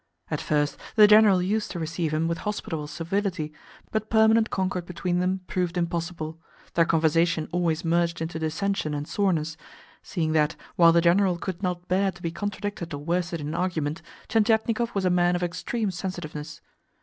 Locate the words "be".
12.23-12.31